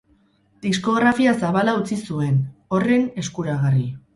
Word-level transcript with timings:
Diskografia 0.63 1.35
zabala 1.43 1.77
utzi 1.81 1.99
zuen, 2.07 2.41
horren 2.79 3.07
erakusgarri. 3.13 3.87